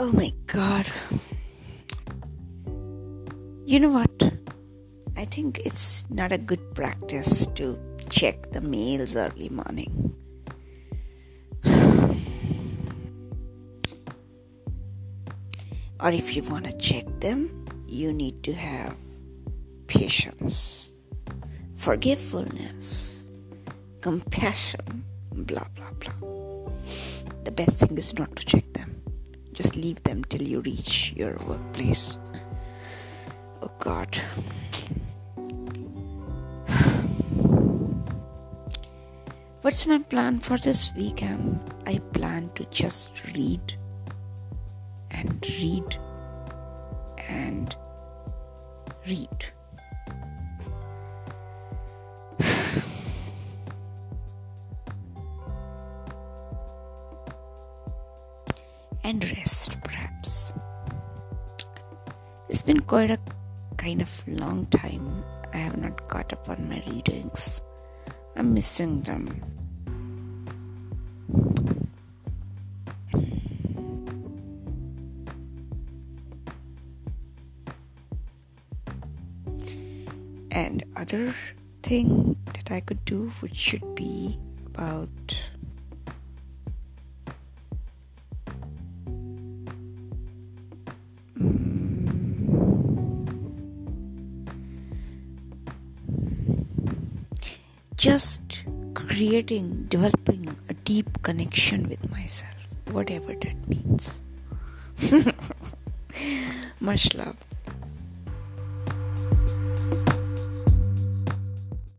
Oh 0.00 0.12
my 0.12 0.32
god. 0.46 0.86
You 3.66 3.80
know 3.80 3.90
what? 3.90 4.32
I 5.16 5.24
think 5.24 5.58
it's 5.66 6.08
not 6.08 6.30
a 6.30 6.38
good 6.38 6.72
practice 6.72 7.48
to 7.58 7.76
check 8.08 8.52
the 8.52 8.60
mails 8.60 9.16
early 9.16 9.48
morning. 9.48 10.14
or 15.98 16.12
if 16.14 16.36
you 16.36 16.44
want 16.44 16.66
to 16.66 16.78
check 16.78 17.04
them, 17.18 17.66
you 17.88 18.12
need 18.12 18.44
to 18.44 18.52
have 18.52 18.94
patience, 19.88 20.92
forgiveness, 21.74 23.26
compassion, 24.00 25.02
blah 25.32 25.66
blah 25.74 25.90
blah. 25.98 26.12
The 27.42 27.50
best 27.50 27.80
thing 27.80 27.98
is 27.98 28.14
not 28.14 28.36
to 28.36 28.46
check 28.46 28.72
them. 28.74 28.97
Just 29.58 29.74
leave 29.74 30.00
them 30.04 30.22
till 30.22 30.42
you 30.42 30.60
reach 30.60 31.12
your 31.16 31.36
workplace. 31.38 32.16
Oh 33.60 33.72
God. 33.80 34.16
What's 39.62 39.84
my 39.84 39.98
plan 39.98 40.38
for 40.38 40.58
this 40.58 40.92
weekend? 40.94 41.58
I 41.86 41.98
plan 42.12 42.52
to 42.54 42.66
just 42.66 43.10
read 43.34 43.74
and 45.10 45.44
read 45.60 45.98
and 47.28 47.74
read. 49.08 49.46
And 59.08 59.24
rest, 59.38 59.80
perhaps. 59.84 60.52
It's 62.50 62.60
been 62.60 62.80
quite 62.80 63.10
a 63.10 63.18
kind 63.78 64.02
of 64.02 64.10
long 64.28 64.66
time. 64.66 65.24
I 65.54 65.56
have 65.56 65.78
not 65.78 66.08
caught 66.08 66.30
up 66.34 66.46
on 66.50 66.68
my 66.68 66.82
readings. 66.86 67.62
I'm 68.36 68.52
missing 68.52 69.00
them. 69.00 69.42
And 80.50 80.84
other 80.96 81.34
thing 81.82 82.36
that 82.52 82.70
I 82.70 82.80
could 82.80 83.02
do, 83.06 83.30
which 83.40 83.56
should 83.56 83.94
be 83.94 84.38
about 84.66 85.38
just 97.98 98.62
creating, 98.94 99.86
developing 99.88 100.56
a 100.68 100.74
deep 100.74 101.22
connection 101.22 101.88
with 101.88 102.08
myself, 102.10 102.54
whatever 102.92 103.34
that 103.34 103.68
means. 103.68 104.20
Much 106.80 107.12
love. 107.14 107.36